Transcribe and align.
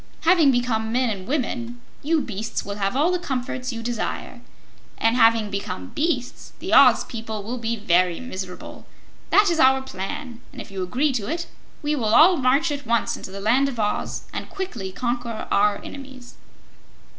Having 0.21 0.49
become 0.49 0.91
men 0.91 1.11
and 1.11 1.27
women, 1.27 1.79
you 2.01 2.21
beasts 2.21 2.65
will 2.65 2.77
have 2.77 2.95
all 2.95 3.11
the 3.11 3.19
comforts 3.19 3.71
you 3.71 3.83
desire, 3.83 4.41
and 4.97 5.15
having 5.15 5.51
become 5.51 5.89
beasts, 5.89 6.53
the 6.57 6.73
Oz 6.73 7.03
people 7.03 7.43
will 7.43 7.59
be 7.59 7.75
very 7.75 8.19
miserable. 8.19 8.87
That 9.29 9.51
is 9.51 9.59
our 9.59 9.83
plan, 9.83 10.41
and 10.51 10.59
if 10.59 10.71
you 10.71 10.81
agree 10.81 11.11
to 11.11 11.27
it, 11.29 11.45
we 11.83 11.95
will 11.95 12.15
all 12.15 12.37
march 12.37 12.71
at 12.71 12.87
once 12.87 13.15
into 13.15 13.29
the 13.29 13.39
Land 13.39 13.69
of 13.69 13.79
Oz 13.79 14.23
and 14.33 14.49
quickly 14.49 14.91
conquer 14.91 15.47
our 15.51 15.79
enemies." 15.83 16.33